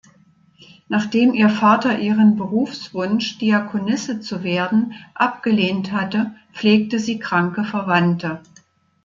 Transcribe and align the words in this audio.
Nachdem 0.87 1.35
ihr 1.35 1.47
Vater 1.47 1.99
ihren 1.99 2.35
Berufswunsch, 2.35 3.37
Diakonisse 3.37 4.19
zu 4.19 4.41
werden, 4.41 4.93
abgelehnt 5.13 5.91
hatte, 5.91 6.35
pflegte 6.53 6.97
sie 6.97 7.19
kranke 7.19 7.63
Verwandte. 7.63 8.41